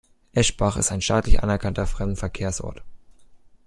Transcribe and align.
Eschbach 0.33 0.77
ist 0.77 0.91
ein 0.91 1.01
staatlich 1.03 1.43
anerkannter 1.43 1.85
Fremdenverkehrsort. 1.85 2.81